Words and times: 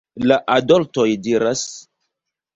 La 0.29 0.37
adoltoj 0.53 1.05
diras: 1.29 1.63